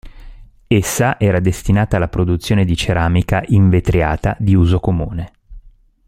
[0.65, 5.31] Essa era destinata alla produzione di ceramica invetriata di uso comune.